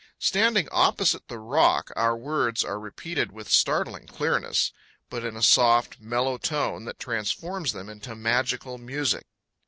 [0.17, 4.71] Standing opposite the rock, our words are repeated with startling clearness,
[5.11, 9.27] but in a soft, mellow tone, that transforms them into magical music.